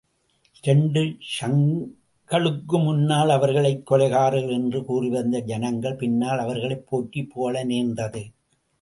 [0.63, 1.01] இரண்டு
[1.33, 8.23] ஷங்களுக்கு முன்னால் அவர்களைக் கொலைகாரர்கள் என்று கூறிவந்த ஜனங்களே, பின்னால் அவர்களைப் போற்றிப்புகழ நேர்ந்தது!